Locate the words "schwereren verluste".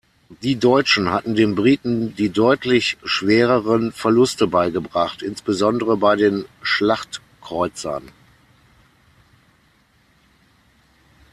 3.03-4.47